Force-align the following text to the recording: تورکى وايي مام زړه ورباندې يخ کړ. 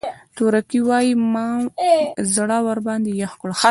تورکى 0.35 0.79
وايي 0.89 1.11
مام 1.33 1.61
زړه 2.35 2.57
ورباندې 2.67 3.11
يخ 3.21 3.33
کړ. 3.41 3.49